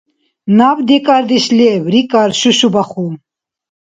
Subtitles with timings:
[0.57, 3.07] –Наб декӀардеш леб,– рикӀар Шушу-Баху.